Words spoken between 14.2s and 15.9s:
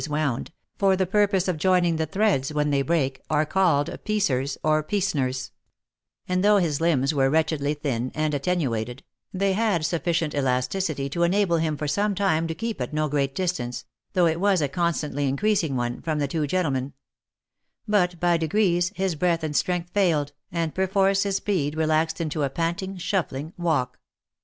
it was a constantly increasing